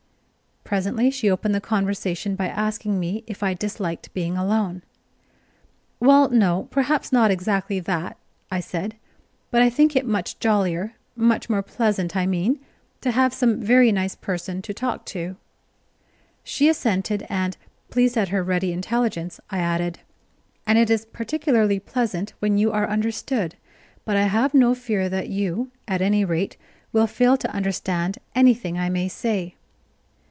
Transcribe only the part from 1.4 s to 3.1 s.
the conversation by asking